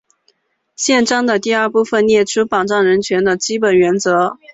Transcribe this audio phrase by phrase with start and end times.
[0.75, 4.39] 宪章的第二部分列出保障人权的基本原则。